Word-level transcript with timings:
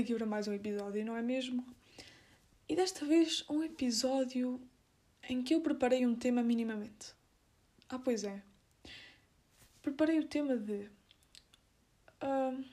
aqui 0.00 0.14
para 0.14 0.26
mais 0.26 0.48
um 0.48 0.52
episódio, 0.52 1.04
não 1.04 1.16
é 1.16 1.22
mesmo? 1.22 1.64
E 2.68 2.74
desta 2.74 3.04
vez 3.04 3.44
um 3.50 3.62
episódio 3.62 4.60
em 5.28 5.42
que 5.42 5.54
eu 5.54 5.60
preparei 5.60 6.06
um 6.06 6.14
tema 6.14 6.42
minimamente. 6.42 7.14
Ah, 7.88 7.98
pois 7.98 8.24
é. 8.24 8.42
Preparei 9.82 10.18
o 10.18 10.26
tema 10.26 10.56
de. 10.56 10.88
Uh, 12.22 12.64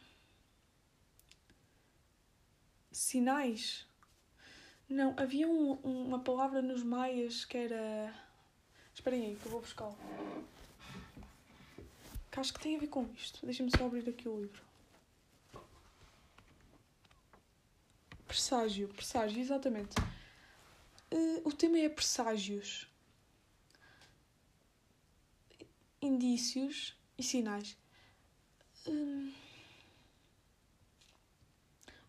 sinais. 2.91 3.85
Não, 4.87 5.13
havia 5.17 5.47
um, 5.47 5.73
uma 5.83 6.19
palavra 6.19 6.61
nos 6.61 6.83
maias 6.83 7.43
que 7.43 7.57
era. 7.57 8.13
Esperem 8.93 9.25
aí, 9.25 9.35
que 9.35 9.45
eu 9.45 9.51
vou 9.51 9.61
buscar. 9.61 9.91
Que 12.31 12.39
acho 12.39 12.53
que 12.53 12.59
tem 12.59 12.75
a 12.75 12.79
ver 12.79 12.87
com 12.87 13.05
isto. 13.15 13.45
Deixem-me 13.45 13.71
só 13.75 13.85
abrir 13.85 14.07
aqui 14.09 14.29
o 14.29 14.41
livro. 14.41 14.66
Presságio, 18.37 18.87
presságio, 18.89 19.41
exatamente. 19.41 19.95
Uh, 21.11 21.41
o 21.43 21.51
tema 21.51 21.79
é 21.79 21.89
presságios. 21.89 22.87
Indícios 25.99 26.95
e 27.17 27.23
sinais. 27.23 27.75
Uh, 28.85 29.33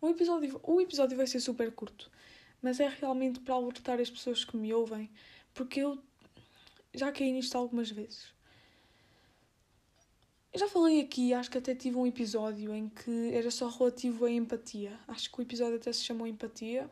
o, 0.02 0.08
episódio, 0.10 0.60
o 0.62 0.82
episódio 0.82 1.16
vai 1.16 1.26
ser 1.26 1.40
super 1.40 1.72
curto, 1.72 2.10
mas 2.60 2.78
é 2.78 2.88
realmente 2.88 3.40
para 3.40 3.54
alertar 3.54 3.98
as 3.98 4.10
pessoas 4.10 4.44
que 4.44 4.54
me 4.54 4.74
ouvem, 4.74 5.10
porque 5.54 5.80
eu 5.80 5.98
já 6.92 7.10
caí 7.10 7.32
nisto 7.32 7.56
algumas 7.56 7.90
vezes. 7.90 8.34
Eu 10.52 10.60
já 10.60 10.68
falei 10.68 11.00
aqui, 11.00 11.34
acho 11.34 11.50
que 11.50 11.58
até 11.58 11.74
tive 11.74 11.96
um 11.96 12.06
episódio 12.06 12.74
em 12.74 12.88
que 12.88 13.34
era 13.34 13.50
só 13.50 13.68
relativo 13.68 14.24
à 14.24 14.30
empatia. 14.30 14.98
Acho 15.06 15.30
que 15.30 15.38
o 15.38 15.42
episódio 15.42 15.76
até 15.76 15.92
se 15.92 16.02
chamou 16.02 16.26
Empatia. 16.26 16.90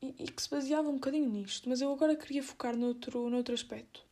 E, 0.00 0.14
e, 0.18 0.26
que 0.26 0.42
se 0.42 0.50
baseava 0.50 0.88
um 0.88 0.94
bocadinho 0.94 1.28
nisto, 1.28 1.68
mas 1.68 1.80
eu 1.80 1.92
agora 1.92 2.16
queria 2.16 2.42
focar 2.42 2.76
noutro, 2.76 3.28
noutro 3.30 3.54
aspecto. 3.54 4.04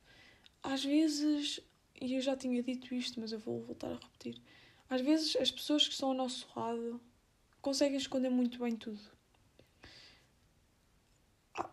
Às 0.62 0.84
vezes, 0.84 1.60
e 2.00 2.14
eu 2.14 2.20
já 2.20 2.36
tinha 2.36 2.62
dito 2.62 2.94
isto, 2.94 3.18
mas 3.20 3.32
eu 3.32 3.38
vou 3.38 3.60
voltar 3.62 3.88
a 3.88 3.94
repetir. 3.94 4.40
Às 4.88 5.00
vezes 5.00 5.36
as 5.36 5.50
pessoas 5.50 5.86
que 5.86 5.92
estão 5.92 6.10
ao 6.10 6.14
nosso 6.14 6.48
lado 6.54 7.00
conseguem 7.60 7.96
esconder 7.96 8.30
muito 8.30 8.58
bem 8.58 8.76
tudo. 8.76 9.00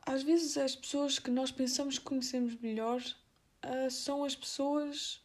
Às 0.03 0.23
vezes 0.23 0.57
as 0.57 0.75
pessoas 0.75 1.19
que 1.19 1.31
nós 1.31 1.51
pensamos 1.51 1.97
que 1.99 2.05
conhecemos 2.05 2.55
melhor 2.55 3.01
uh, 3.01 3.89
são 3.89 4.23
as 4.23 4.35
pessoas 4.35 5.21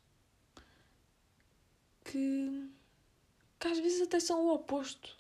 que, 2.05 2.70
que 3.58 3.69
às 3.69 3.78
vezes 3.78 4.03
até 4.03 4.20
são 4.20 4.47
o 4.47 4.55
oposto. 4.55 5.17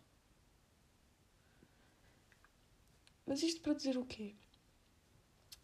Mas 3.26 3.42
isto 3.42 3.60
para 3.60 3.74
dizer 3.74 3.96
o 3.96 4.04
quê? 4.04 4.34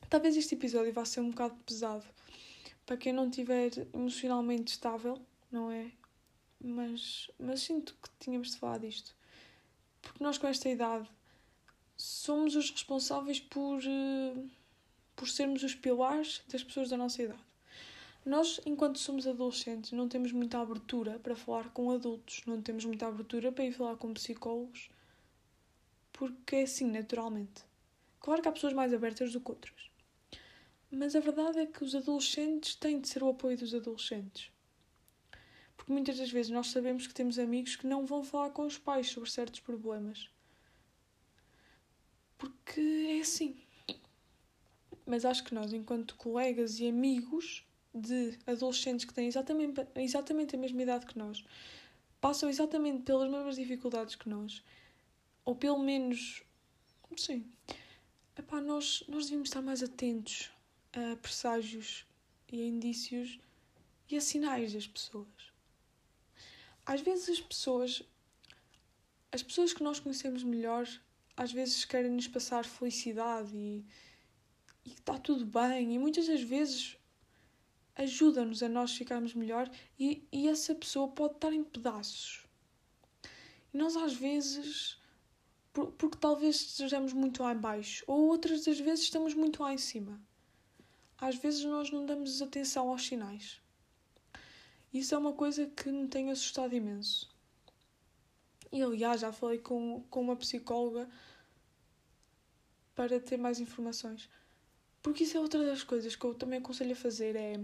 Talvez 0.09 0.37
este 0.37 0.55
episódio 0.55 0.93
vá 0.93 1.05
ser 1.05 1.21
um 1.21 1.31
bocado 1.31 1.55
pesado 1.67 2.05
para 2.87 2.97
quem 2.97 3.13
não 3.13 3.29
estiver 3.29 3.71
emocionalmente 3.93 4.73
estável, 4.73 5.21
não 5.53 5.71
é? 5.71 5.93
Mas, 6.59 7.31
mas 7.39 7.61
sinto 7.61 7.95
que 8.03 8.09
tínhamos 8.19 8.53
de 8.53 8.57
falar 8.57 8.79
disto. 8.79 9.15
Porque 10.01 10.25
nós, 10.25 10.39
com 10.39 10.47
esta 10.47 10.69
idade, 10.69 11.09
somos 11.97 12.57
os 12.57 12.71
responsáveis 12.71 13.41
por, 13.41 13.81
eh, 13.85 14.43
por 15.15 15.29
sermos 15.29 15.63
os 15.63 15.75
pilares 15.75 16.43
das 16.49 16.65
pessoas 16.65 16.89
da 16.89 16.97
nossa 16.97 17.23
idade. 17.23 17.48
Nós, 18.25 18.61
enquanto 18.67 18.99
somos 18.99 19.27
adolescentes, 19.27 19.93
não 19.93 20.09
temos 20.09 20.33
muita 20.33 20.59
abertura 20.59 21.19
para 21.19 21.35
falar 21.35 21.71
com 21.71 21.91
adultos, 21.91 22.43
não 22.47 22.61
temos 22.61 22.85
muita 22.85 23.07
abertura 23.07 23.51
para 23.51 23.65
ir 23.65 23.73
falar 23.73 23.97
com 23.97 24.13
psicólogos, 24.13 24.91
porque 26.13 26.57
é 26.57 26.63
assim, 26.63 26.91
naturalmente. 26.91 27.65
Claro 28.21 28.43
que 28.43 28.49
há 28.49 28.53
pessoas 28.53 28.73
mais 28.73 28.93
abertas 28.93 29.33
do 29.33 29.41
que 29.41 29.51
outras. 29.51 29.91
Mas 30.91 31.15
a 31.15 31.21
verdade 31.21 31.59
é 31.59 31.67
que 31.67 31.85
os 31.85 31.95
adolescentes 31.95 32.75
têm 32.75 33.01
de 33.01 33.09
ser 33.09 33.23
o 33.23 33.29
apoio 33.29 33.57
dos 33.57 33.75
adolescentes. 33.75 34.51
Porque 35.77 35.93
muitas 35.93 36.19
das 36.19 36.31
vezes 36.31 36.51
nós 36.51 36.69
sabemos 36.69 37.07
que 37.07 37.15
temos 37.15 37.39
amigos 37.39 37.77
que 37.77 37.87
não 37.87 38.05
vão 38.05 38.25
falar 38.25 38.51
com 38.51 38.67
os 38.67 38.79
pais 38.79 39.09
sobre 39.09 39.31
certos 39.31 39.61
problemas. 39.61 40.29
Porque 42.37 42.81
é 42.81 43.21
assim. 43.21 43.57
Mas 45.07 45.25
acho 45.25 45.45
que 45.45 45.55
nós, 45.55 45.73
enquanto 45.73 46.17
colegas 46.17 46.81
e 46.81 46.89
amigos, 46.89 47.68
de 47.95 48.39
adolescentes 48.47 49.05
que 49.05 49.15
têm 49.15 49.29
exatamente, 49.29 49.87
exatamente 49.97 50.55
a 50.55 50.59
mesma 50.59 50.83
idade 50.83 51.07
que 51.07 51.19
nós, 51.19 51.45
passam 52.21 52.49
exatamente 52.49 53.03
pelas 53.03 53.31
mesmas 53.31 53.57
dificuldades 53.57 54.15
que 54.15 54.29
nós, 54.29 54.63
ou 55.45 55.55
pelo 55.55 55.79
menos, 55.79 56.43
sim, 57.17 57.47
epá, 58.37 58.61
nós, 58.61 59.05
nós 59.09 59.25
devíamos 59.25 59.49
estar 59.49 59.63
mais 59.63 59.83
atentos 59.83 60.51
a 60.93 61.17
presságios 61.17 62.05
e 62.51 62.63
a 62.63 62.65
indícios 62.65 63.39
e 64.11 64.17
a 64.17 64.21
sinais 64.21 64.73
das 64.73 64.87
pessoas. 64.87 65.27
Às 66.85 67.01
vezes 67.03 67.29
as 67.29 67.41
pessoas, 67.41 68.03
as 69.31 69.43
pessoas 69.43 69.73
que 69.73 69.83
nós 69.83 70.01
conhecemos 70.01 70.43
melhor, 70.43 70.89
às 71.37 71.53
vezes 71.53 71.85
querem 71.85 72.11
nos 72.11 72.27
passar 72.27 72.65
felicidade 72.65 73.55
e, 73.55 73.85
e 74.85 74.93
está 74.93 75.19
tudo 75.19 75.45
bem, 75.45 75.95
e 75.95 75.99
muitas 75.99 76.27
das 76.27 76.43
vezes 76.43 76.97
ajuda-nos 77.99 78.63
a 78.63 78.69
nós 78.69 78.97
ficarmos 78.97 79.35
melhor 79.35 79.69
e, 79.99 80.27
e 80.33 80.49
essa 80.49 80.75
pessoa 80.75 81.09
pode 81.09 81.35
estar 81.35 81.53
em 81.53 81.65
pedaços. 81.65 82.47
E 83.75 83.77
nós 83.77 83.97
às 83.97 84.15
vezes, 84.15 84.97
por, 85.73 85.93
porque 85.93 86.17
talvez 86.17 86.57
estejamos 86.57 87.13
muito 87.13 87.43
lá 87.43 87.53
em 87.53 87.59
baixo, 87.59 88.05
ou 88.07 88.29
outras 88.29 88.65
das 88.65 88.79
vezes 88.79 89.05
estamos 89.05 89.35
muito 89.35 89.63
lá 89.63 89.75
em 89.75 89.79
cima. 89.79 90.19
Às 91.19 91.35
vezes 91.35 91.65
nós 91.65 91.91
não 91.91 92.07
damos 92.07 92.41
atenção 92.41 92.89
aos 92.89 93.05
sinais. 93.05 93.61
Isso 94.95 95.15
é 95.15 95.19
uma 95.19 95.33
coisa 95.33 95.67
que 95.67 95.91
me 95.91 96.07
tem 96.07 96.31
assustado 96.31 96.75
imenso. 96.75 97.29
E 98.71 98.81
aliás, 98.81 99.23
já 99.23 99.33
falei 99.33 99.59
com, 99.59 100.05
com 100.09 100.21
uma 100.21 100.37
psicóloga 100.37 101.09
para 102.95 103.19
ter 103.19 103.37
mais 103.37 103.59
informações. 103.59 104.31
Porque 105.03 105.25
isso 105.25 105.37
é 105.37 105.41
outra 105.41 105.65
das 105.65 105.83
coisas 105.83 106.15
que 106.15 106.25
eu 106.25 106.35
também 106.35 106.61
aconselho 106.61 106.93
a 106.93 106.97
fazer 106.97 107.35
é 107.35 107.61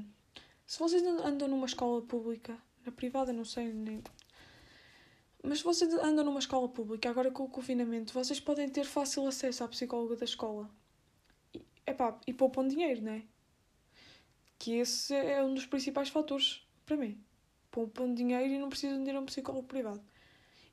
se 0.67 0.79
vocês 0.79 1.03
andam 1.03 1.49
numa 1.49 1.67
escola 1.67 2.01
pública, 2.03 2.59
na 2.85 2.93
privada 2.93 3.33
não 3.33 3.45
sei 3.45 3.73
nem. 3.73 4.03
Mas 5.43 5.59
se 5.59 5.65
vocês 5.65 5.93
andam 5.95 6.25
numa 6.25 6.39
escola 6.39 6.69
pública, 6.69 7.11
agora 7.11 7.31
com 7.31 7.45
o 7.45 7.49
confinamento, 7.49 8.15
vocês 8.15 8.41
podem 8.41 8.69
ter 8.69 8.85
fácil 8.85 9.27
acesso 9.27 9.63
à 9.63 9.69
psicóloga 9.69 10.17
da 10.17 10.25
escola. 10.25 10.71
E, 11.53 11.63
epá, 11.87 12.19
e 12.27 12.33
poupam 12.33 12.67
dinheiro, 12.67 13.03
não 13.03 13.13
é? 13.13 13.23
Que 14.59 14.77
esse 14.79 15.15
é 15.15 15.45
um 15.45 15.53
dos 15.53 15.67
principais 15.67 16.09
fatores 16.09 16.67
para 16.87 16.97
mim. 16.97 17.23
Poupam 17.71 18.15
dinheiro 18.15 18.55
e 18.55 18.59
não 18.59 18.71
precisam 18.71 19.03
de 19.03 19.11
ir 19.11 19.17
a 19.17 19.21
um 19.21 19.27
psicólogo 19.27 19.69
privado. 19.69 20.03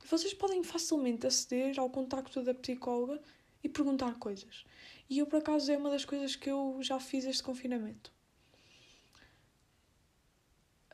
E 0.01 0.07
vocês 0.07 0.34
podem 0.34 0.63
facilmente 0.63 1.28
aceder 1.28 1.78
ao 1.78 1.90
contacto 1.90 2.41
da 2.41 2.53
psicóloga 2.53 3.22
e 3.62 3.68
perguntar 3.68 4.18
coisas. 4.19 4.63
E 5.09 5.19
eu, 5.19 5.28
por 5.28 5.40
acaso, 5.40 5.69
é 5.69 5.78
uma 5.78 5.90
das 5.90 6.06
coisas 6.06 6.35
que 6.38 6.50
eu 6.50 6.78
já 6.81 6.97
fiz 6.97 7.25
este 7.25 7.44
confinamento. 7.44 8.12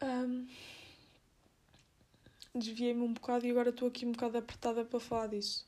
Um, 0.01 0.47
Desviei-me 2.57 3.01
um 3.03 3.13
bocado 3.13 3.45
e 3.45 3.51
agora 3.51 3.69
estou 3.69 3.87
aqui 3.87 4.05
um 4.05 4.11
bocado 4.11 4.37
apertada 4.37 4.83
para 4.83 4.99
falar 4.99 5.27
disso. 5.27 5.65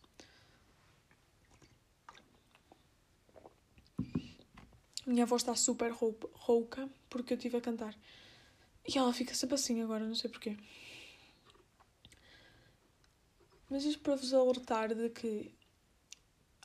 Minha 5.06 5.26
voz 5.26 5.44
está 5.44 5.56
super 5.56 5.92
rouca 5.92 6.90
porque 7.10 7.34
eu 7.34 7.38
estive 7.38 7.58
a 7.58 7.62
cantar. 7.62 7.96
E 8.88 8.98
ela 8.98 9.14
fica 9.14 9.36
sempre 9.36 9.56
assim 9.56 9.82
agora, 9.82 10.04
não 10.04 10.16
sei 10.16 10.30
porquê. 10.30 10.58
Mas 13.70 13.86
isto 13.86 14.02
para 14.02 14.16
vos 14.16 14.34
alertar 14.34 14.96
de 14.96 15.10
que 15.10 15.52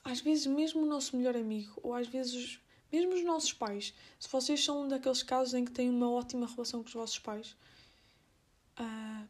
às 0.03 0.21
vezes 0.21 0.47
mesmo 0.47 0.83
o 0.83 0.87
nosso 0.87 1.17
melhor 1.17 1.37
amigo, 1.37 1.79
ou 1.83 1.95
às 1.95 2.07
vezes 2.07 2.59
mesmo 2.95 3.15
os 3.15 3.25
nossos 3.25 3.53
pais, 3.53 3.93
se 4.19 4.29
vocês 4.29 4.65
são 4.65 4.83
um 4.83 4.89
daqueles 4.89 5.23
casos 5.23 5.55
em 5.55 5.65
que 5.65 5.73
têm 5.73 5.91
uma 5.91 6.11
ótima 6.11 6.47
relação 6.47 6.81
com 6.81 6.89
os 6.89 6.95
vossos 6.95 7.19
pais, 7.19 7.57
uh, 8.79 9.29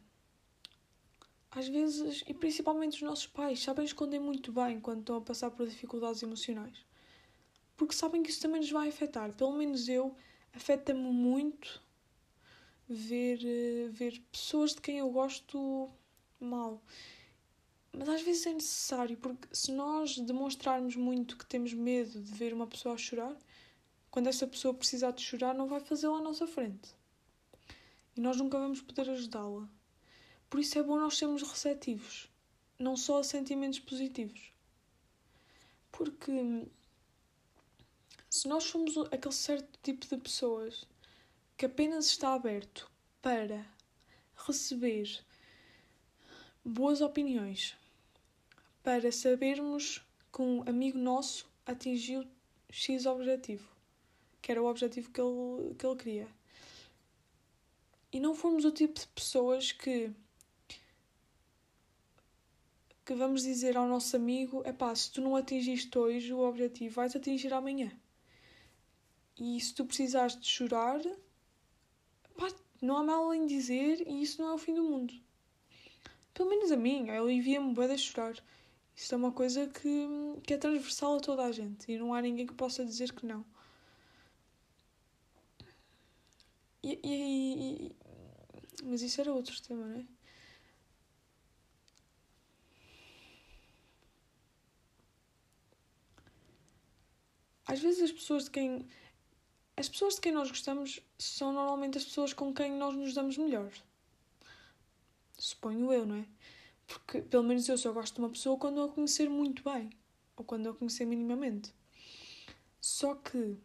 às 1.51 1.67
vezes, 1.67 2.23
e 2.27 2.33
principalmente 2.33 2.95
os 2.95 3.01
nossos 3.01 3.27
pais, 3.27 3.63
sabem 3.63 3.85
esconder 3.85 4.19
muito 4.19 4.51
bem 4.51 4.79
quando 4.79 4.99
estão 4.99 5.17
a 5.17 5.21
passar 5.21 5.49
por 5.51 5.67
dificuldades 5.67 6.21
emocionais. 6.21 6.85
Porque 7.75 7.95
sabem 7.95 8.21
que 8.21 8.29
isso 8.29 8.41
também 8.41 8.61
nos 8.61 8.71
vai 8.71 8.89
afetar. 8.89 9.33
Pelo 9.33 9.53
menos 9.53 9.87
eu, 9.89 10.15
afeta-me 10.53 11.09
muito 11.11 11.81
ver, 12.87 13.39
uh, 13.39 13.91
ver 13.91 14.21
pessoas 14.31 14.75
de 14.75 14.81
quem 14.81 14.99
eu 14.99 15.09
gosto 15.09 15.89
mal. 16.39 16.81
Mas 17.97 18.09
às 18.09 18.21
vezes 18.21 18.45
é 18.45 18.53
necessário, 18.53 19.17
porque 19.17 19.47
se 19.53 19.71
nós 19.71 20.17
demonstrarmos 20.17 20.95
muito 20.95 21.37
que 21.37 21.45
temos 21.45 21.73
medo 21.73 22.19
de 22.19 22.33
ver 22.33 22.53
uma 22.53 22.67
pessoa 22.67 22.95
a 22.95 22.97
chorar, 22.97 23.35
quando 24.15 24.27
essa 24.27 24.47
pessoa 24.47 24.73
precisar 24.73 25.11
de 25.11 25.21
chorar, 25.21 25.53
não 25.53 25.67
vai 25.67 25.81
fazê-lo 25.81 26.15
à 26.15 26.21
nossa 26.21 26.47
frente. 26.47 26.95
E 28.15 28.21
nós 28.21 28.37
nunca 28.37 28.57
vamos 28.57 28.81
poder 28.81 29.09
ajudá-la. 29.09 29.67
Por 30.49 30.57
isso 30.57 30.79
é 30.79 30.83
bom 30.83 30.97
nós 30.97 31.17
sermos 31.17 31.41
receptivos. 31.41 32.29
não 32.79 32.95
só 32.95 33.19
a 33.19 33.25
sentimentos 33.25 33.77
positivos. 33.79 34.53
Porque 35.91 36.31
se 38.29 38.47
nós 38.47 38.63
somos 38.63 38.95
aquele 39.11 39.33
certo 39.33 39.77
tipo 39.83 40.07
de 40.07 40.15
pessoas 40.15 40.87
que 41.57 41.65
apenas 41.65 42.05
está 42.05 42.33
aberto 42.33 42.89
para 43.21 43.65
receber 44.47 45.25
boas 46.63 47.01
opiniões, 47.01 47.75
para 48.81 49.11
sabermos 49.11 50.01
que 50.33 50.41
um 50.41 50.61
amigo 50.61 50.97
nosso 50.97 51.45
atingiu 51.65 52.25
X 52.71 53.05
objetivo, 53.05 53.74
que 54.45 54.51
era 54.51 54.61
o 54.61 54.67
objetivo 54.67 55.09
que 55.09 55.19
ele, 55.19 55.73
que 55.73 55.83
ele 55.87 55.95
queria. 55.95 56.27
E 58.13 58.19
não 58.19 58.35
formos 58.35 58.63
o 58.63 58.71
tipo 58.71 58.99
de 58.99 59.07
pessoas 59.07 59.71
que 59.71 60.11
que 63.03 63.15
vamos 63.15 63.41
dizer 63.41 63.75
ao 63.75 63.87
nosso 63.87 64.15
amigo: 64.15 64.61
é 64.63 64.71
pá, 64.71 64.93
se 64.93 65.11
tu 65.11 65.19
não 65.19 65.35
atingiste 65.35 65.97
hoje 65.97 66.31
o 66.31 66.41
objetivo, 66.47 66.93
vais 66.93 67.15
atingir 67.15 67.51
amanhã. 67.53 67.91
E 69.35 69.59
se 69.59 69.73
tu 69.73 69.83
precisares 69.83 70.39
de 70.39 70.45
chorar, 70.47 71.01
pá, 72.37 72.47
não 72.79 72.97
há 72.97 73.03
mal 73.03 73.33
em 73.33 73.47
dizer 73.47 74.07
e 74.07 74.21
isso 74.21 74.39
não 74.39 74.49
é 74.49 74.53
o 74.53 74.59
fim 74.59 74.75
do 74.75 74.83
mundo. 74.83 75.11
Pelo 76.35 76.51
menos 76.51 76.71
a 76.71 76.77
mim, 76.77 77.09
eu 77.09 77.27
envia-me 77.31 77.73
bué 77.73 77.91
a 77.91 77.97
chorar. 77.97 78.35
Isso 78.95 79.15
é 79.15 79.17
uma 79.17 79.31
coisa 79.31 79.65
que, 79.65 80.07
que 80.43 80.53
é 80.53 80.57
transversal 80.57 81.17
a 81.17 81.19
toda 81.19 81.43
a 81.43 81.51
gente 81.51 81.91
e 81.91 81.97
não 81.97 82.13
há 82.13 82.21
ninguém 82.21 82.45
que 82.45 82.53
possa 82.53 82.85
dizer 82.85 83.11
que 83.11 83.25
não. 83.25 83.43
E, 86.85 86.99
e, 87.03 87.87
e, 87.87 87.95
mas 88.83 89.01
isso 89.01 89.19
era 89.19 89.33
outro 89.33 89.59
tema, 89.59 89.87
não 89.87 89.99
é? 90.01 90.05
Às 97.65 97.79
vezes 97.79 98.03
as 98.03 98.11
pessoas 98.11 98.43
de 98.43 98.51
quem 98.51 98.87
as 99.75 99.89
pessoas 99.89 100.15
de 100.15 100.21
quem 100.21 100.31
nós 100.31 100.49
gostamos 100.49 101.01
são 101.17 101.51
normalmente 101.51 101.97
as 101.97 102.05
pessoas 102.05 102.33
com 102.33 102.53
quem 102.53 102.71
nós 102.73 102.95
nos 102.95 103.15
damos 103.15 103.35
melhor. 103.35 103.71
Suponho 105.39 105.91
eu, 105.91 106.05
não 106.05 106.17
é? 106.17 106.27
Porque, 106.85 107.19
pelo 107.23 107.43
menos 107.43 107.67
eu 107.67 107.79
só 107.79 107.91
gosto 107.91 108.13
de 108.13 108.19
uma 108.21 108.29
pessoa 108.29 108.59
quando 108.59 108.83
a 108.83 108.89
conhecer 108.89 109.27
muito 109.27 109.63
bem. 109.63 109.89
Ou 110.37 110.45
quando 110.45 110.69
a 110.69 110.73
conhecer 110.75 111.05
minimamente. 111.05 111.73
Só 112.79 113.15
que. 113.15 113.57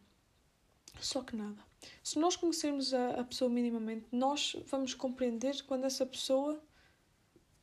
Só 0.99 1.23
que 1.23 1.37
nada. 1.37 1.70
Se 2.03 2.19
nós 2.19 2.37
conhecermos 2.37 2.93
a, 2.93 3.21
a 3.21 3.25
pessoa 3.25 3.51
minimamente, 3.51 4.07
nós 4.13 4.57
vamos 4.67 4.95
compreender 4.95 5.63
quando 5.65 5.85
essa 5.85 6.05
pessoa 6.05 6.63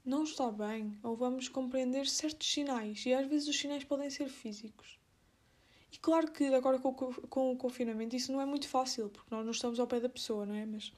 não 0.04 0.24
está 0.24 0.52
bem. 0.52 0.98
Ou 1.04 1.16
vamos 1.16 1.50
compreender 1.50 2.08
certos 2.08 2.52
sinais. 2.52 3.06
E 3.06 3.14
às 3.14 3.28
vezes 3.28 3.48
os 3.48 3.58
sinais 3.58 3.84
podem 3.84 4.10
ser 4.10 4.30
físicos. 4.30 4.98
E 5.92 5.98
claro 5.98 6.32
que 6.32 6.46
agora 6.54 6.80
com, 6.80 6.94
com 6.94 7.52
o 7.52 7.58
confinamento 7.58 8.16
isso 8.16 8.32
não 8.32 8.42
é 8.42 8.46
muito 8.46 8.68
fácil, 8.68 9.10
porque 9.10 9.34
nós 9.34 9.44
não 9.44 9.52
estamos 9.52 9.80
ao 9.80 9.88
pé 9.88 10.00
da 10.00 10.10
pessoa, 10.10 10.46
não 10.46 10.56
é? 10.56 10.66
Mas 10.66 10.92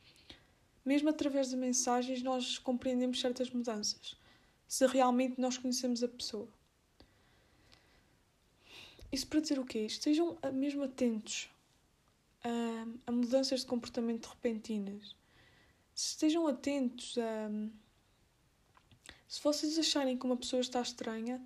mesmo 0.84 1.10
através 1.10 1.50
de 1.50 1.56
mensagens 1.56 2.24
nós 2.24 2.58
compreendemos 2.58 3.20
certas 3.20 3.50
mudanças, 3.50 4.16
se 4.68 4.86
realmente 4.88 5.40
nós 5.40 5.58
conhecemos 5.58 6.04
a 6.04 6.08
pessoa. 6.08 6.48
Isso 9.12 9.28
para 9.28 9.40
dizer 9.40 9.60
o 9.60 9.66
quê? 9.66 9.80
Estejam 9.80 10.38
mesmo 10.54 10.84
atentos 10.84 11.50
a, 13.06 13.12
mudanças 13.12 13.62
de 13.62 13.66
comportamento 13.66 14.28
repentinas. 14.28 15.16
Estejam 15.96 16.48
atentos 16.48 17.18
a. 17.18 17.50
Se 19.28 19.42
vocês 19.44 19.78
acharem 19.78 20.18
que 20.18 20.26
uma 20.26 20.38
pessoa 20.38 20.60
está 20.60 20.82
estranha, 20.82 21.42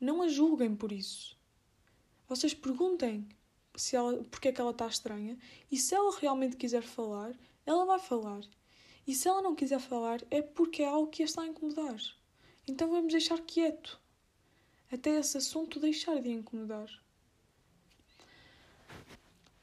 não 0.00 0.22
a 0.22 0.28
julguem 0.28 0.74
por 0.74 0.90
isso 0.90 1.38
vocês 2.30 2.54
perguntem 2.54 3.28
se 3.74 3.96
ela, 3.96 4.22
porque 4.30 4.46
é 4.46 4.52
que 4.52 4.60
ela 4.60 4.70
está 4.70 4.86
estranha 4.86 5.36
e 5.68 5.76
se 5.76 5.96
ela 5.96 6.16
realmente 6.16 6.56
quiser 6.56 6.82
falar, 6.82 7.36
ela 7.66 7.84
vai 7.84 7.98
falar. 7.98 8.42
E 9.04 9.12
se 9.12 9.26
ela 9.26 9.42
não 9.42 9.56
quiser 9.56 9.80
falar, 9.80 10.22
é 10.30 10.40
porque 10.40 10.82
é 10.84 10.86
algo 10.86 11.10
que 11.10 11.22
a 11.22 11.24
está 11.24 11.42
a 11.42 11.48
incomodar. 11.48 12.00
Então 12.68 12.88
vamos 12.88 13.12
deixar 13.12 13.40
quieto 13.40 14.00
até 14.92 15.18
esse 15.18 15.38
assunto 15.38 15.80
deixar 15.80 16.22
de 16.22 16.30
incomodar. 16.30 16.88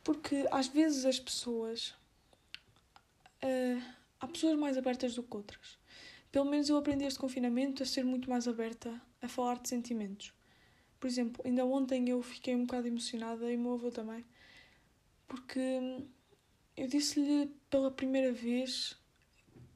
Porque 0.07 0.47
às 0.51 0.67
vezes 0.67 1.03
as 1.03 1.19
pessoas. 1.19 1.93
Uh, 3.43 3.83
há 4.21 4.25
pessoas 4.25 4.57
mais 4.57 4.77
abertas 4.77 5.13
do 5.13 5.21
que 5.21 5.35
outras. 5.35 5.77
Pelo 6.31 6.45
menos 6.45 6.69
eu 6.69 6.77
aprendi 6.77 7.03
este 7.03 7.19
confinamento 7.19 7.83
a 7.83 7.85
ser 7.85 8.05
muito 8.05 8.29
mais 8.29 8.47
aberta 8.47 9.01
a 9.21 9.27
falar 9.27 9.59
de 9.59 9.67
sentimentos. 9.67 10.33
Por 10.97 11.07
exemplo, 11.07 11.43
ainda 11.45 11.65
ontem 11.65 12.07
eu 12.07 12.21
fiquei 12.21 12.55
um 12.55 12.65
bocado 12.65 12.87
emocionada 12.87 13.51
e 13.51 13.57
o 13.57 13.59
meu 13.59 13.73
avô 13.73 13.91
também, 13.91 14.23
porque 15.27 15.59
eu 16.77 16.87
disse-lhe 16.87 17.53
pela 17.69 17.91
primeira 17.91 18.31
vez 18.31 18.97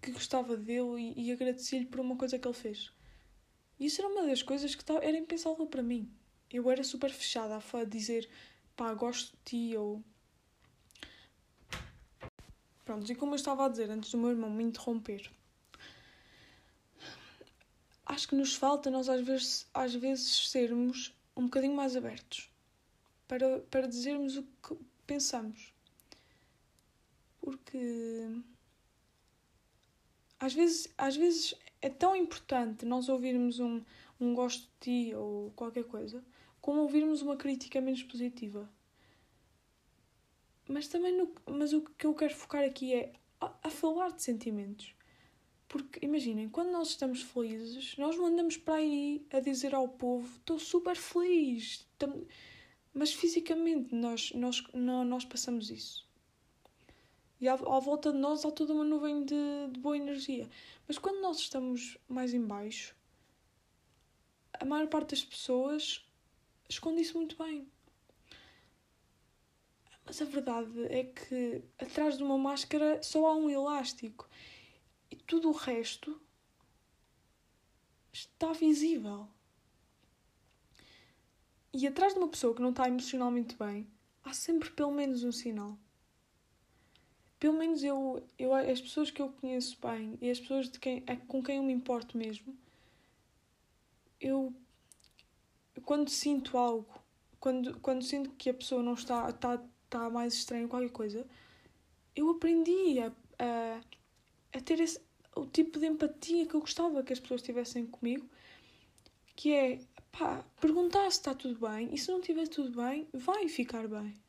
que 0.02 0.12
gostava 0.12 0.56
dele 0.56 1.14
e, 1.18 1.28
e 1.28 1.32
agradeci-lhe 1.34 1.86
por 1.86 2.00
uma 2.00 2.16
coisa 2.16 2.40
que 2.40 2.48
ele 2.48 2.56
fez. 2.56 2.94
E 3.78 3.86
isso 3.86 4.02
era 4.02 4.10
uma 4.10 4.26
das 4.26 4.42
coisas 4.42 4.76
que 4.76 4.92
era 4.94 5.18
impensável 5.18 5.68
para 5.68 5.84
mim. 5.84 6.10
Eu 6.50 6.72
era 6.72 6.86
super 6.86 7.12
fechada 7.12 7.58
a 7.58 7.84
dizer 7.84 8.30
pá, 8.78 8.94
gosto 8.94 9.34
de 9.34 9.44
ti 9.44 9.78
ou. 9.78 10.02
Pronto, 12.84 13.12
e 13.12 13.16
como 13.16 13.34
eu 13.34 13.36
estava 13.36 13.66
a 13.66 13.70
dizer 13.70 13.90
antes 13.90 14.12
do 14.12 14.18
meu 14.18 14.32
irmão 14.32 14.50
me 14.50 14.64
interromper, 14.64 15.30
acho 18.06 18.28
que 18.28 18.36
nos 18.36 18.56
falta 18.56 18.90
nós 18.90 19.08
às 19.08 19.22
vezes, 19.22 19.68
às 19.74 19.94
vezes 19.94 20.50
sermos 20.50 21.16
um 21.36 21.44
bocadinho 21.44 21.76
mais 21.76 21.96
abertos 21.96 22.50
para, 23.28 23.60
para 23.72 23.88
dizermos 23.88 24.36
o 24.36 24.44
que 24.44 24.78
pensamos. 25.08 25.74
Porque 27.40 28.28
às 30.40 30.54
vezes, 30.54 30.92
às 30.98 31.16
vezes 31.16 31.54
é 31.82 31.90
tão 31.90 32.16
importante 32.16 32.86
nós 32.86 33.08
ouvirmos 33.10 33.60
um, 33.60 33.82
um 34.20 34.34
gosto 34.34 34.62
de 34.62 35.08
ti 35.08 35.16
ou 35.16 35.52
qualquer 35.52 35.84
coisa, 35.86 36.24
como 36.60 36.82
ouvirmos 36.82 37.22
uma 37.22 37.38
crítica 37.38 37.80
menos 37.80 38.04
positiva. 38.04 38.70
Mas 40.72 40.88
também 40.88 41.16
no, 41.18 41.30
mas 41.50 41.74
o 41.74 41.82
que 41.82 42.06
eu 42.06 42.14
quero 42.14 42.34
focar 42.34 42.64
aqui 42.64 42.94
é 42.94 43.12
a, 43.42 43.54
a 43.64 43.70
falar 43.70 44.14
de 44.14 44.24
sentimentos. 44.24 44.96
Porque 45.68 46.06
imaginem, 46.06 46.48
quando 46.48 46.72
nós 46.72 46.90
estamos 46.90 47.22
felizes, 47.22 47.98
nós 47.98 48.16
não 48.16 48.28
andamos 48.28 48.56
para 48.56 48.76
aí 48.76 49.26
a 49.32 49.42
dizer 49.42 49.76
ao 49.76 49.90
povo: 49.90 50.38
estou 50.38 50.58
super 50.58 50.96
feliz. 50.96 51.86
Mas 52.94 53.14
fisicamente 53.14 53.94
nós, 53.94 54.32
nós, 54.32 54.64
não, 54.74 55.04
nós 55.04 55.26
passamos 55.26 55.70
isso. 55.70 56.10
E 57.40 57.50
à, 57.50 57.54
à, 57.54 57.80
volta 57.80 58.12
de 58.12 58.18
nós 58.18 58.46
há 58.46 58.52
toda 58.52 58.74
uma 58.74 58.86
nuvem 58.86 59.26
de, 59.26 59.36
de 59.72 59.80
boa 59.80 59.98
energia. 59.98 60.50
Mas 60.88 60.98
quando 60.98 61.22
nós 61.22 61.40
estamos 61.40 61.98
mais 62.08 62.34
em 62.34 62.46
baixo, 62.46 62.96
a 64.54 64.64
maior 64.64 64.88
parte 64.88 65.10
das 65.12 65.24
pessoas 65.26 66.06
esconde 66.70 67.02
isso 67.02 67.18
muito 67.18 67.38
bem. 67.38 67.68
Mas 70.12 70.22
a 70.22 70.26
verdade 70.26 70.88
é 70.90 71.06
que 71.06 71.64
atrás 71.80 72.18
de 72.18 72.24
uma 72.24 72.38
máscara 72.38 73.02
só 73.02 73.28
há 73.28 73.34
um 73.34 73.50
elástico 73.50 74.28
e 75.10 75.16
tudo 75.16 75.48
o 75.48 75.54
resto 75.54 76.22
está 78.12 78.52
visível. 78.52 79.26
E 81.72 81.88
atrás 81.88 82.12
de 82.12 82.20
uma 82.20 82.28
pessoa 82.28 82.54
que 82.54 82.62
não 82.62 82.72
está 82.72 82.90
emocionalmente 82.90 83.56
bem, 83.56 83.88
há 84.22 84.34
sempre 84.34 84.70
pelo 84.72 84.92
menos 84.92 85.24
um 85.24 85.32
sinal. 85.32 85.78
Pelo 87.40 87.58
menos 87.58 87.82
eu, 87.82 88.22
eu 88.38 88.54
as 88.54 88.82
pessoas 88.82 89.10
que 89.10 89.22
eu 89.22 89.30
conheço 89.30 89.78
bem 89.82 90.18
e 90.20 90.30
as 90.30 90.42
pessoas 90.42 90.70
de 90.70 90.78
quem, 90.78 91.06
com 91.26 91.42
quem 91.42 91.56
eu 91.56 91.64
me 91.64 91.72
importo 91.72 92.18
mesmo, 92.18 92.54
eu, 94.20 94.54
quando 95.86 96.10
sinto 96.10 96.58
algo, 96.58 97.02
quando, 97.40 97.80
quando 97.80 98.04
sinto 98.04 98.32
que 98.32 98.50
a 98.50 98.54
pessoa 98.54 98.84
não 98.84 98.96
está, 98.96 99.30
está, 99.30 99.58
está 99.92 100.10
mais 100.10 100.34
estranha 100.34 100.68
qualquer 100.68 100.92
coisa, 100.92 101.28
eu 102.16 102.30
aprendi 102.30 103.00
a, 103.00 103.12
a 103.40 103.82
a 104.54 104.60
ter 104.60 104.80
esse, 104.80 105.00
o 105.36 105.46
tipo 105.46 105.80
de 105.80 105.88
empatia 105.88 106.46
que 106.46 106.54
eu 106.54 106.60
gostava 106.60 107.04
que 107.04 107.14
as 107.14 107.20
pessoas 107.20 107.42
tivessem 107.42 107.86
comigo, 107.86 108.30
que 109.36 109.54
é 109.54 109.80
pá, 110.12 110.44
perguntar 110.60 111.10
se 111.12 111.20
está 111.20 111.34
tudo 111.34 111.68
bem 111.68 111.94
e 111.94 111.98
se 111.98 112.12
não 112.12 112.20
estiver 112.20 112.48
tudo 112.48 112.82
bem, 112.82 113.08
vai 113.14 113.48
ficar 113.48 113.88
bem. 113.88 114.20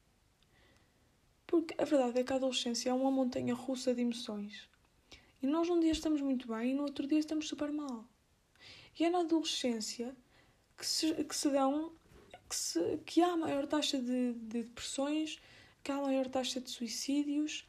Porque 1.47 1.75
a 1.77 1.85
verdade 1.85 2.21
é 2.21 2.25
que 2.25 2.33
a 2.33 2.37
adolescência 2.37 2.91
é 2.91 2.93
uma 2.93 3.11
montanha 3.11 3.55
russa 3.55 3.95
de 3.95 4.01
emoções. 4.01 4.69
E 5.43 5.47
nós 5.47 5.69
um 5.69 5.81
dia 5.81 5.93
estamos 5.93 6.21
muito 6.21 6.47
bem 6.47 6.71
e 6.71 6.75
no 6.75 6.85
outro 6.85 7.07
dia 7.07 7.19
estamos 7.19 7.49
super 7.49 7.71
mal. 7.73 8.07
E 8.99 9.05
é 9.05 9.11
na 9.11 9.21
adolescência 9.21 10.17
que 10.79 10.87
se, 10.87 11.13
que 11.25 11.35
se 11.35 11.51
dão 11.51 11.93
que, 12.49 12.57
se, 12.57 12.99
que 13.05 13.21
há 13.23 13.33
a 13.33 13.37
maior 13.37 13.67
taxa 13.67 13.99
de, 13.99 14.35
de 14.35 14.63
depressões, 14.63 15.41
que 15.83 15.91
há 15.91 16.01
maior 16.01 16.29
taxa 16.29 16.61
de 16.61 16.71
suicídios, 16.71 17.67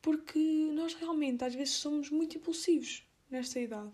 porque 0.00 0.38
nós 0.72 0.94
realmente 0.94 1.44
às 1.44 1.54
vezes 1.54 1.74
somos 1.74 2.10
muito 2.10 2.38
impulsivos 2.38 3.04
nesta 3.30 3.60
idade. 3.60 3.92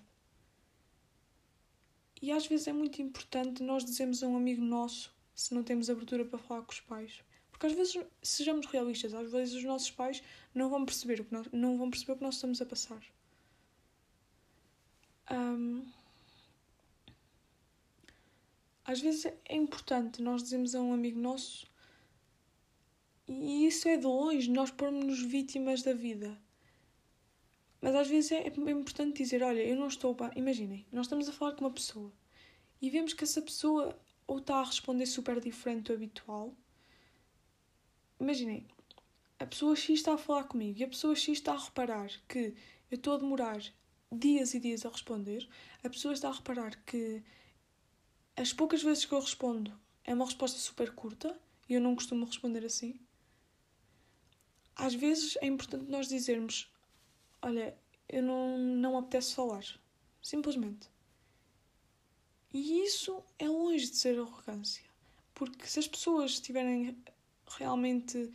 E 2.22 2.32
às 2.32 2.46
vezes 2.46 2.66
é 2.66 2.72
muito 2.72 3.02
importante 3.02 3.62
nós 3.62 3.84
dizermos 3.84 4.22
a 4.22 4.26
um 4.26 4.36
amigo 4.36 4.62
nosso 4.62 5.14
se 5.34 5.54
não 5.54 5.62
temos 5.62 5.90
abertura 5.90 6.24
para 6.24 6.38
falar 6.38 6.62
com 6.62 6.72
os 6.72 6.80
pais. 6.80 7.22
Porque 7.50 7.66
às 7.66 7.72
vezes, 7.72 7.98
sejamos 8.22 8.66
realistas, 8.66 9.14
às 9.14 9.30
vezes 9.30 9.54
os 9.54 9.64
nossos 9.64 9.90
pais 9.90 10.22
não 10.54 10.68
vão 10.68 10.84
perceber 10.84 11.20
o 11.20 11.24
que 11.24 11.32
nós, 11.32 11.46
não 11.52 11.76
vão 11.76 11.90
perceber 11.90 12.12
o 12.12 12.16
que 12.16 12.22
nós 12.22 12.34
estamos 12.34 12.60
a 12.60 12.66
passar. 12.66 13.02
Um, 15.30 15.86
às 18.84 19.00
vezes 19.00 19.26
é 19.26 19.56
importante 19.56 20.22
nós 20.22 20.42
dizermos 20.42 20.74
a 20.74 20.80
um 20.80 20.92
amigo 20.92 21.18
nosso, 21.18 21.66
e 23.28 23.66
isso 23.66 23.88
é 23.88 23.96
de 23.96 24.06
longe, 24.06 24.50
nós 24.50 24.70
pormos-nos 24.70 25.22
vítimas 25.22 25.82
da 25.82 25.92
vida. 25.92 26.40
Mas 27.80 27.94
às 27.94 28.08
vezes 28.08 28.32
é 28.32 28.46
importante 28.46 29.22
dizer: 29.22 29.42
Olha, 29.42 29.60
eu 29.60 29.76
não 29.76 29.88
estou. 29.88 30.16
Imaginem, 30.34 30.86
nós 30.92 31.06
estamos 31.06 31.28
a 31.28 31.32
falar 31.32 31.52
com 31.52 31.64
uma 31.64 31.70
pessoa 31.72 32.12
e 32.80 32.90
vemos 32.90 33.12
que 33.12 33.24
essa 33.24 33.42
pessoa 33.42 33.98
ou 34.26 34.38
está 34.38 34.56
a 34.56 34.64
responder 34.64 35.06
super 35.06 35.40
diferente 35.40 35.84
do 35.84 35.92
habitual. 35.92 36.54
Imaginem, 38.18 38.66
a 39.38 39.46
pessoa 39.46 39.76
X 39.76 39.98
está 39.98 40.14
a 40.14 40.18
falar 40.18 40.44
comigo 40.44 40.78
e 40.78 40.84
a 40.84 40.88
pessoa 40.88 41.14
X 41.14 41.38
está 41.38 41.52
a 41.52 41.58
reparar 41.58 42.10
que 42.26 42.54
eu 42.90 42.96
estou 42.96 43.14
a 43.14 43.18
demorar 43.18 43.62
dias 44.10 44.54
e 44.54 44.60
dias 44.60 44.84
a 44.86 44.88
responder. 44.88 45.48
A 45.84 45.90
pessoa 45.90 46.14
está 46.14 46.28
a 46.28 46.32
reparar 46.32 46.82
que 46.84 47.22
as 48.36 48.52
poucas 48.52 48.82
vezes 48.82 49.04
que 49.04 49.12
eu 49.12 49.20
respondo 49.20 49.72
é 50.04 50.14
uma 50.14 50.24
resposta 50.24 50.58
super 50.58 50.92
curta 50.94 51.38
e 51.68 51.74
eu 51.74 51.80
não 51.80 51.94
costumo 51.94 52.24
responder 52.24 52.64
assim. 52.64 52.98
Às 54.76 54.94
vezes 54.94 55.36
é 55.40 55.46
importante 55.46 55.90
nós 55.90 56.08
dizermos: 56.08 56.70
Olha, 57.40 57.76
eu 58.08 58.22
não, 58.22 58.58
não 58.58 58.98
apetece 58.98 59.34
falar. 59.34 59.64
Simplesmente. 60.22 60.88
E 62.52 62.80
isso 62.84 63.22
é 63.38 63.48
longe 63.48 63.90
de 63.90 63.96
ser 63.96 64.18
arrogância. 64.18 64.84
Porque 65.34 65.66
se 65.66 65.78
as 65.78 65.88
pessoas 65.88 66.40
tiverem 66.40 66.96
realmente 67.58 68.30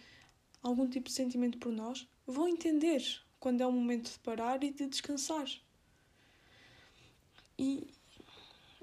algum 0.62 0.88
tipo 0.88 1.10
de 1.10 1.13
sentimento 1.13 1.57
por 1.57 1.71
nós, 1.71 2.07
vão 2.25 2.48
entender 2.48 3.03
quando 3.39 3.62
é 3.62 3.65
o 3.65 3.71
momento 3.71 4.12
de 4.12 4.19
parar 4.19 4.63
e 4.63 4.71
de 4.71 4.88
descansar. 4.88 5.48
E 7.57 7.88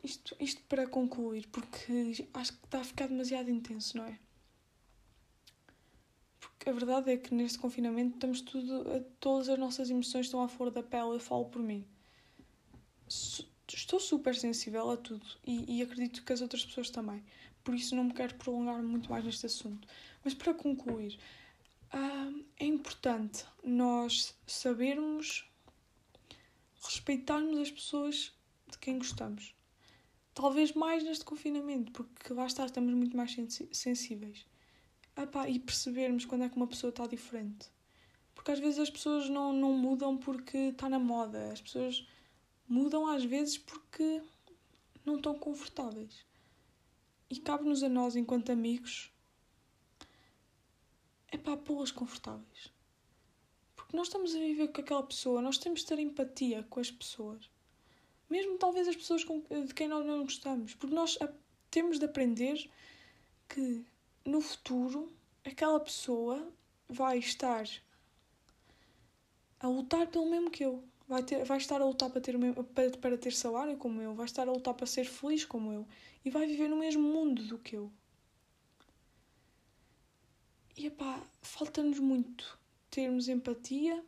isto, 0.02 0.36
isto 0.40 0.62
para 0.68 0.86
concluir, 0.86 1.46
porque 1.48 2.26
acho 2.34 2.52
que 2.52 2.64
está 2.64 2.80
a 2.80 2.84
ficar 2.84 3.08
demasiado 3.08 3.50
intenso, 3.50 3.96
não 3.96 4.04
é? 4.04 4.18
A 6.66 6.72
verdade 6.72 7.10
é 7.10 7.16
que 7.16 7.34
neste 7.34 7.58
confinamento 7.58 8.14
estamos 8.14 8.40
tudo. 8.40 9.04
Todas 9.18 9.48
as 9.48 9.58
nossas 9.58 9.88
emoções 9.90 10.26
estão 10.26 10.42
à 10.42 10.48
flor 10.48 10.70
da 10.70 10.82
pele, 10.82 11.14
eu 11.14 11.20
falo 11.20 11.46
por 11.46 11.62
mim. 11.62 11.86
Estou 13.08 13.98
super 13.98 14.34
sensível 14.34 14.90
a 14.90 14.96
tudo 14.96 15.26
e, 15.46 15.78
e 15.78 15.82
acredito 15.82 16.24
que 16.24 16.32
as 16.32 16.42
outras 16.42 16.64
pessoas 16.64 16.90
também. 16.90 17.24
Por 17.64 17.74
isso 17.74 17.94
não 17.96 18.04
me 18.04 18.12
quero 18.12 18.34
prolongar 18.34 18.82
muito 18.82 19.10
mais 19.10 19.24
neste 19.24 19.46
assunto. 19.46 19.86
Mas 20.24 20.34
para 20.34 20.52
concluir, 20.54 21.18
uh, 21.94 22.44
é 22.58 22.64
importante 22.64 23.44
nós 23.62 24.34
sabermos 24.46 25.48
respeitarmos 26.82 27.58
as 27.58 27.70
pessoas 27.70 28.32
de 28.70 28.78
quem 28.78 28.98
gostamos. 28.98 29.54
Talvez 30.34 30.72
mais 30.72 31.02
neste 31.02 31.24
confinamento, 31.24 31.92
porque 31.92 32.32
lá 32.32 32.46
está, 32.46 32.64
estamos 32.64 32.94
muito 32.94 33.16
mais 33.16 33.36
sensíveis. 33.72 34.46
Epá, 35.20 35.48
e 35.48 35.58
percebermos 35.58 36.24
quando 36.24 36.44
é 36.44 36.48
que 36.48 36.56
uma 36.56 36.66
pessoa 36.68 36.90
está 36.90 37.04
diferente. 37.04 37.68
Porque 38.34 38.52
às 38.52 38.60
vezes 38.60 38.78
as 38.78 38.88
pessoas 38.88 39.28
não, 39.28 39.52
não 39.52 39.72
mudam 39.72 40.16
porque 40.16 40.56
está 40.56 40.88
na 40.88 40.98
moda. 40.98 41.52
As 41.52 41.60
pessoas 41.60 42.06
mudam 42.68 43.04
às 43.08 43.24
vezes 43.24 43.58
porque 43.58 44.22
não 45.04 45.16
estão 45.16 45.36
confortáveis. 45.36 46.24
E 47.28 47.36
cabe-nos 47.40 47.82
a 47.82 47.88
nós, 47.88 48.14
enquanto 48.14 48.52
amigos, 48.52 49.10
é 51.32 51.36
para 51.36 51.56
pô-las 51.56 51.90
confortáveis. 51.90 52.72
Porque 53.74 53.96
nós 53.96 54.06
estamos 54.06 54.34
a 54.36 54.38
viver 54.38 54.68
com 54.68 54.80
aquela 54.80 55.02
pessoa, 55.02 55.42
nós 55.42 55.58
temos 55.58 55.80
de 55.80 55.86
ter 55.86 55.98
empatia 55.98 56.62
com 56.70 56.78
as 56.78 56.92
pessoas. 56.92 57.50
Mesmo 58.30 58.56
talvez 58.56 58.86
as 58.86 58.94
pessoas 58.94 59.24
com, 59.24 59.40
de 59.40 59.74
quem 59.74 59.88
nós 59.88 60.06
não 60.06 60.22
gostamos. 60.22 60.74
Porque 60.74 60.94
nós 60.94 61.18
temos 61.70 61.98
de 61.98 62.04
aprender 62.04 62.70
que 63.48 63.84
no 64.28 64.40
futuro 64.40 65.10
aquela 65.44 65.80
pessoa 65.80 66.46
vai 66.88 67.18
estar 67.18 67.66
a 69.58 69.66
lutar 69.66 70.06
pelo 70.06 70.30
mesmo 70.30 70.50
que 70.50 70.64
eu. 70.64 70.84
Vai, 71.08 71.22
ter, 71.22 71.44
vai 71.44 71.56
estar 71.56 71.80
a 71.80 71.84
lutar 71.84 72.10
para 72.10 72.20
ter, 72.20 72.36
mesmo, 72.36 72.62
para, 72.62 72.90
para 72.90 73.16
ter 73.16 73.32
salário 73.32 73.76
como 73.78 74.02
eu. 74.02 74.14
Vai 74.14 74.26
estar 74.26 74.46
a 74.46 74.52
lutar 74.52 74.74
para 74.74 74.86
ser 74.86 75.06
feliz 75.06 75.44
como 75.44 75.72
eu. 75.72 75.86
E 76.24 76.30
vai 76.30 76.46
viver 76.46 76.68
no 76.68 76.76
mesmo 76.76 77.02
mundo 77.02 77.42
do 77.44 77.58
que 77.58 77.76
eu. 77.76 77.90
E 80.76 80.86
epá, 80.86 81.20
falta-nos 81.40 81.98
muito 81.98 82.58
termos 82.90 83.28
empatia 83.28 84.04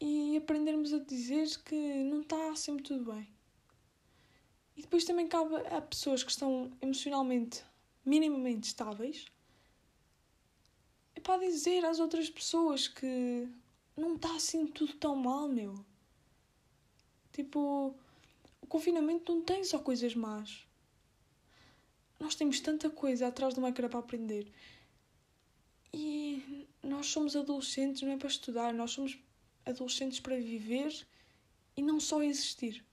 e 0.00 0.36
aprendermos 0.36 0.92
a 0.92 0.98
dizer 0.98 1.46
que 1.64 1.74
não 2.04 2.22
está 2.22 2.54
sempre 2.56 2.84
tudo 2.84 3.12
bem. 3.12 3.28
E 4.76 4.82
depois 4.82 5.04
também 5.04 5.28
cabe 5.28 5.56
a 5.66 5.80
pessoas 5.82 6.22
que 6.22 6.30
estão 6.30 6.72
emocionalmente 6.80 7.62
minimamente 8.04 8.68
estáveis 8.68 9.26
é 11.14 11.20
para 11.20 11.40
dizer 11.40 11.84
às 11.84 12.00
outras 12.00 12.28
pessoas 12.28 12.88
que 12.88 13.48
não 13.96 14.16
está 14.16 14.34
assim 14.34 14.66
tudo 14.66 14.94
tão 14.94 15.14
mal, 15.14 15.48
meu. 15.48 15.84
Tipo, 17.32 17.94
o 18.60 18.66
confinamento 18.66 19.34
não 19.34 19.42
tem 19.42 19.64
só 19.64 19.78
coisas 19.78 20.14
más. 20.14 20.66
Nós 22.18 22.34
temos 22.34 22.60
tanta 22.60 22.88
coisa 22.88 23.26
atrás 23.26 23.54
de 23.54 23.60
uma 23.60 23.72
cara 23.72 23.88
para 23.88 23.98
aprender. 23.98 24.52
E 25.92 26.66
nós 26.82 27.06
somos 27.06 27.36
adolescentes, 27.36 28.02
não 28.02 28.12
é 28.12 28.16
para 28.16 28.28
estudar, 28.28 28.72
nós 28.72 28.92
somos 28.92 29.18
adolescentes 29.64 30.20
para 30.20 30.36
viver 30.36 31.06
e 31.76 31.82
não 31.82 32.00
só 32.00 32.22
existir. 32.22 32.84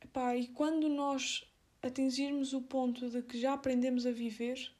Epá, 0.00 0.36
e 0.36 0.48
quando 0.48 0.88
nós 0.88 1.44
atingirmos 1.82 2.52
o 2.52 2.62
ponto 2.62 3.08
de 3.08 3.22
que 3.22 3.38
já 3.38 3.52
aprendemos 3.52 4.06
a 4.06 4.12
viver, 4.12 4.72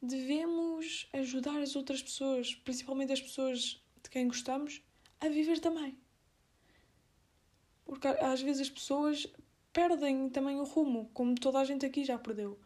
devemos 0.00 1.08
ajudar 1.12 1.60
as 1.60 1.74
outras 1.76 2.02
pessoas, 2.02 2.54
principalmente 2.54 3.12
as 3.12 3.20
pessoas 3.20 3.82
de 4.02 4.10
quem 4.10 4.28
gostamos, 4.28 4.82
a 5.20 5.28
viver 5.28 5.60
também. 5.60 5.96
Porque 7.84 8.08
às 8.08 8.40
vezes 8.40 8.62
as 8.62 8.70
pessoas 8.70 9.26
perdem 9.72 10.28
também 10.30 10.60
o 10.60 10.64
rumo, 10.64 11.10
como 11.12 11.34
toda 11.34 11.58
a 11.58 11.64
gente 11.64 11.84
aqui 11.84 12.04
já 12.04 12.18
perdeu. 12.18 12.58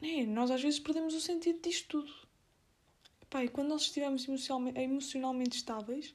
É, 0.00 0.24
nós 0.24 0.50
às 0.50 0.62
vezes 0.62 0.78
perdemos 0.78 1.14
o 1.14 1.20
sentido 1.20 1.60
disto 1.60 2.02
tudo. 2.02 2.28
E 3.42 3.48
quando 3.48 3.68
nós 3.68 3.82
estivermos 3.82 4.26
emocionalmente 4.74 5.56
estáveis, 5.56 6.14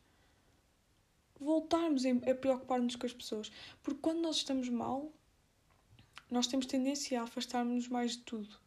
voltarmos 1.40 2.04
a 2.06 2.36
preocupar-nos 2.36 2.96
com 2.96 3.06
as 3.06 3.14
pessoas. 3.14 3.52
Porque 3.84 4.00
quando 4.02 4.22
nós 4.22 4.38
estamos 4.38 4.70
mal, 4.70 5.12
nós 6.34 6.48
temos 6.48 6.66
tendência 6.66 7.20
a 7.20 7.24
afastar-nos 7.24 7.88
mais 7.88 8.18
de 8.18 8.24
tudo. 8.24 8.60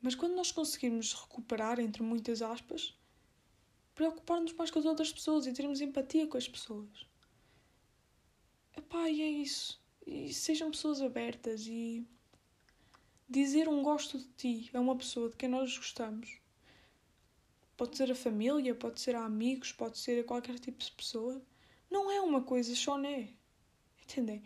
Mas 0.00 0.14
quando 0.14 0.34
nós 0.34 0.52
conseguirmos 0.52 1.12
recuperar, 1.12 1.80
entre 1.80 2.02
muitas 2.02 2.40
aspas, 2.40 2.96
preocupar-nos 3.94 4.52
mais 4.52 4.70
com 4.70 4.78
as 4.78 4.84
outras 4.84 5.12
pessoas 5.12 5.46
e 5.46 5.52
termos 5.52 5.80
empatia 5.80 6.26
com 6.26 6.36
as 6.36 6.48
pessoas. 6.48 7.06
Epá, 8.76 9.08
e 9.08 9.22
é 9.22 9.28
isso. 9.28 9.82
E 10.06 10.32
sejam 10.32 10.70
pessoas 10.70 11.00
abertas 11.00 11.66
e 11.66 12.06
dizer 13.28 13.68
um 13.68 13.82
gosto 13.82 14.18
de 14.18 14.28
ti 14.36 14.70
a 14.74 14.80
uma 14.80 14.96
pessoa 14.96 15.30
de 15.30 15.36
quem 15.36 15.48
nós 15.48 15.76
gostamos 15.76 16.44
pode 17.76 17.96
ser 17.96 18.10
a 18.10 18.14
família, 18.14 18.74
pode 18.74 19.00
ser 19.00 19.14
a 19.14 19.24
amigos, 19.24 19.72
pode 19.72 19.98
ser 19.98 20.20
a 20.20 20.24
qualquer 20.24 20.58
tipo 20.58 20.78
de 20.78 20.92
pessoa, 20.92 21.42
não 21.90 22.10
é 22.10 22.20
uma 22.20 22.42
coisa 22.42 22.74
só, 22.74 22.96
né? 22.96 23.30
Entendem? 24.02 24.42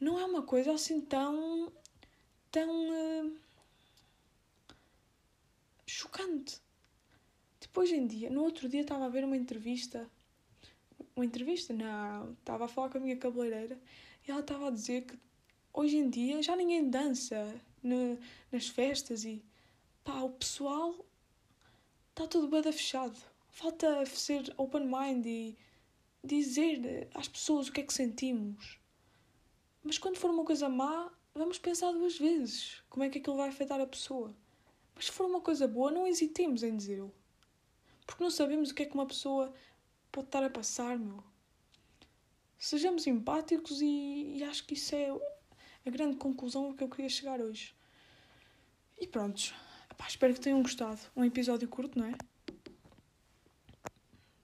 Não 0.00 0.18
é 0.18 0.24
uma 0.24 0.42
coisa 0.42 0.72
assim 0.72 1.00
tão. 1.00 1.72
Tão. 2.50 2.70
Uh, 2.90 3.36
chocante. 5.86 6.60
Tipo, 7.60 7.80
hoje 7.80 7.96
em 7.96 8.06
dia, 8.06 8.30
no 8.30 8.42
outro 8.42 8.68
dia 8.68 8.82
estava 8.82 9.06
a 9.06 9.08
ver 9.08 9.24
uma 9.24 9.36
entrevista. 9.36 10.08
Uma 11.14 11.24
entrevista? 11.24 11.72
Não. 11.72 12.32
Estava 12.32 12.66
a 12.66 12.68
falar 12.68 12.90
com 12.90 12.98
a 12.98 13.00
minha 13.00 13.16
cabeleireira 13.16 13.78
e 14.26 14.30
ela 14.30 14.40
estava 14.40 14.68
a 14.68 14.70
dizer 14.70 15.02
que 15.02 15.18
hoje 15.72 15.96
em 15.96 16.10
dia 16.10 16.42
já 16.42 16.56
ninguém 16.56 16.88
dança 16.90 17.54
no, 17.82 18.18
nas 18.50 18.68
festas 18.68 19.24
e. 19.24 19.42
pá, 20.04 20.20
o 20.20 20.30
pessoal 20.30 20.94
está 22.10 22.26
tudo 22.26 22.48
bem 22.48 22.62
fechado. 22.62 23.16
Falta 23.50 24.04
ser 24.06 24.52
open 24.58 24.84
mind 24.86 25.24
e 25.24 25.56
dizer 26.22 27.08
às 27.14 27.28
pessoas 27.28 27.68
o 27.68 27.72
que 27.72 27.80
é 27.80 27.84
que 27.84 27.94
sentimos. 27.94 28.78
Mas 29.82 29.98
quando 29.98 30.18
for 30.18 30.30
uma 30.30 30.44
coisa 30.44 30.68
má, 30.68 31.10
vamos 31.36 31.58
pensar 31.58 31.92
duas 31.92 32.18
vezes 32.18 32.82
como 32.88 33.04
é 33.04 33.10
que 33.10 33.18
aquilo 33.18 33.36
vai 33.36 33.48
afetar 33.48 33.80
a 33.80 33.86
pessoa. 33.86 34.34
Mas 34.94 35.06
se 35.06 35.12
for 35.12 35.26
uma 35.26 35.40
coisa 35.40 35.68
boa, 35.68 35.90
não 35.90 36.06
hesitemos 36.06 36.62
em 36.62 36.76
dizê-lo. 36.76 37.14
Porque 38.06 38.22
não 38.22 38.30
sabemos 38.30 38.70
o 38.70 38.74
que 38.74 38.84
é 38.84 38.86
que 38.86 38.94
uma 38.94 39.06
pessoa 39.06 39.52
pode 40.10 40.28
estar 40.28 40.42
a 40.42 40.50
passar, 40.50 40.98
meu. 40.98 41.22
Sejamos 42.58 43.06
empáticos 43.06 43.82
e, 43.82 44.38
e 44.38 44.44
acho 44.44 44.64
que 44.64 44.74
isso 44.74 44.94
é 44.94 45.10
a 45.84 45.90
grande 45.90 46.16
conclusão 46.16 46.72
que 46.72 46.82
eu 46.82 46.88
queria 46.88 47.08
chegar 47.08 47.40
hoje. 47.40 47.74
E 48.98 49.06
pronto. 49.06 49.54
espero 50.08 50.32
que 50.32 50.40
tenham 50.40 50.62
gostado. 50.62 51.00
Um 51.14 51.24
episódio 51.24 51.68
curto, 51.68 51.98
não 51.98 52.06
é? 52.06 52.14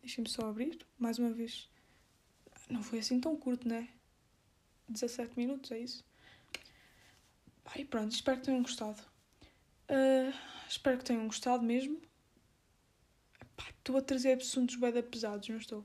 Deixem-me 0.02 0.28
só 0.28 0.46
abrir. 0.46 0.78
Mais 0.98 1.18
uma 1.18 1.32
vez. 1.32 1.70
Não 2.68 2.82
foi 2.82 2.98
assim 2.98 3.18
tão 3.18 3.34
curto, 3.34 3.66
não 3.66 3.76
é? 3.76 3.88
17 4.88 5.38
minutos, 5.38 5.70
é 5.70 5.78
isso? 5.78 6.04
E 7.76 7.84
pronto, 7.84 8.12
espero 8.12 8.38
que 8.38 8.44
tenham 8.44 8.62
gostado. 8.62 9.00
Uh, 9.88 10.32
espero 10.68 10.98
que 10.98 11.04
tenham 11.04 11.26
gostado 11.26 11.62
mesmo. 11.62 12.00
Estou 13.78 13.96
a 13.96 14.02
trazer 14.02 14.38
assuntos 14.38 14.76
bem 14.76 15.02
pesados, 15.02 15.48
não 15.48 15.56
estou? 15.56 15.84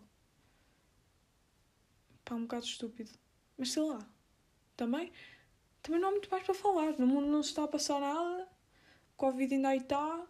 Pá, 2.24 2.36
um 2.36 2.42
bocado 2.42 2.66
estúpido. 2.66 3.12
Mas 3.58 3.72
sei 3.72 3.84
lá. 3.84 4.08
Também, 4.76 5.12
também 5.82 6.00
não 6.00 6.10
há 6.10 6.12
muito 6.12 6.30
mais 6.30 6.44
para 6.44 6.54
falar. 6.54 6.98
No 7.00 7.08
mundo 7.08 7.28
não 7.28 7.42
se 7.42 7.50
está 7.50 7.64
a 7.64 7.68
passar 7.68 8.00
nada. 8.00 8.48
Covid 9.16 9.54
ainda 9.56 9.70
aí 9.70 9.80
está. 9.80 10.28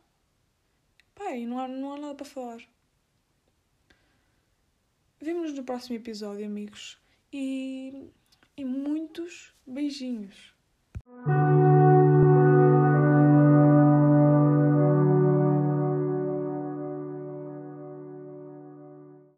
Pá, 1.16 1.32
e 1.32 1.46
não 1.46 1.60
há, 1.60 1.68
não 1.68 1.94
há 1.94 2.00
nada 2.00 2.16
para 2.16 2.26
falar. 2.26 2.62
Vemo-nos 5.20 5.54
no 5.54 5.64
próximo 5.64 5.96
episódio, 5.96 6.46
amigos. 6.46 6.98
E, 7.34 8.12
e 8.56 8.64
muitos 8.64 9.54
beijinhos. 9.66 10.57
Thank 11.08 11.28
you. 11.28 11.47